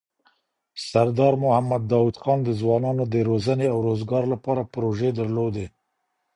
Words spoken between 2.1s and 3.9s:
خان د ځوانانو د روزنې او